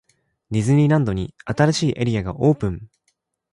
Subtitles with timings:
[0.49, 2.89] ディズニーランドに、新しいエリアがオープン!!